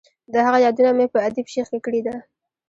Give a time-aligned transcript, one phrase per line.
[0.33, 2.15] د هغه یادونه مې په ادیب شیخ کې کړې ده.